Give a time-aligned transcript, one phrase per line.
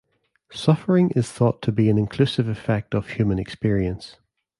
[0.51, 4.17] Suffering is thought to be an inclusive effect of human experience.